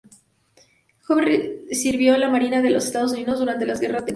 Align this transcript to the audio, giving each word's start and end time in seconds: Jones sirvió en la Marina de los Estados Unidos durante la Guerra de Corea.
Jones 1.07 1.79
sirvió 1.79 2.15
en 2.15 2.21
la 2.21 2.29
Marina 2.29 2.59
de 2.63 2.71
los 2.71 2.87
Estados 2.87 3.11
Unidos 3.11 3.37
durante 3.37 3.67
la 3.67 3.75
Guerra 3.75 3.99
de 3.99 3.99
Corea. 4.01 4.05